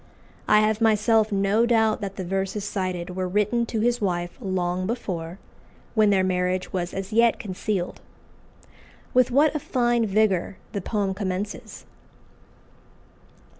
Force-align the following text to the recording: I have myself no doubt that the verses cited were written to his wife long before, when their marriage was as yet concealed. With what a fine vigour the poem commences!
I 0.47 0.61
have 0.61 0.81
myself 0.81 1.31
no 1.31 1.67
doubt 1.67 2.01
that 2.01 2.15
the 2.15 2.25
verses 2.25 2.63
cited 2.65 3.15
were 3.15 3.27
written 3.27 3.67
to 3.67 3.81
his 3.81 4.01
wife 4.01 4.35
long 4.41 4.87
before, 4.87 5.37
when 5.93 6.09
their 6.09 6.23
marriage 6.23 6.73
was 6.73 6.91
as 6.91 7.13
yet 7.13 7.37
concealed. 7.37 8.01
With 9.13 9.29
what 9.29 9.53
a 9.53 9.59
fine 9.59 10.07
vigour 10.07 10.57
the 10.71 10.81
poem 10.81 11.13
commences! 11.13 11.85